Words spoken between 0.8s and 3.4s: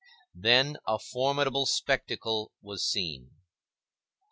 a formidable spectacle was seen.